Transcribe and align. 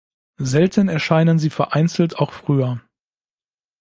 Selten 0.41 0.87
erscheinen 0.87 1.37
sie 1.37 1.51
vereinzelt 1.51 2.17
auch 2.17 2.31
früher. 2.31 2.81